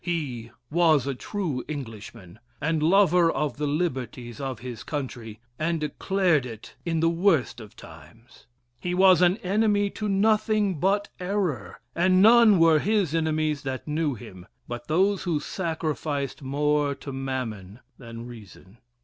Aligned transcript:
He 0.03 0.49
was 0.71 1.05
a 1.05 1.13
true 1.13 1.63
Englishman, 1.67 2.39
and 2.59 2.81
lover 2.81 3.31
of 3.31 3.57
the 3.57 3.67
liberties 3.67 4.41
of 4.41 4.57
his 4.61 4.81
country, 4.81 5.39
and 5.59 5.79
declared 5.79 6.43
it 6.43 6.73
in 6.87 7.01
the 7.01 7.07
worst 7.07 7.59
of 7.59 7.75
times. 7.75 8.47
He 8.79 8.95
was 8.95 9.21
an 9.21 9.37
enemy 9.43 9.91
to 9.91 10.09
nothing 10.09 10.79
but 10.79 11.09
error, 11.19 11.79
and 11.93 12.19
none 12.19 12.57
were 12.57 12.79
his 12.79 13.13
enemies 13.13 13.61
that 13.61 13.87
knew 13.87 14.15
him, 14.15 14.47
but 14.67 14.87
those 14.87 15.21
who 15.21 15.39
sacrificed 15.39 16.41
more 16.41 16.95
to 16.95 17.13
mammon 17.13 17.79
than 17.99 18.25
reason." 18.25 18.79